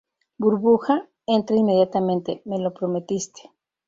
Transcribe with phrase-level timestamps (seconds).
[0.39, 2.41] burbuja, entra inmediatamente.
[2.45, 3.51] me lo prometiste.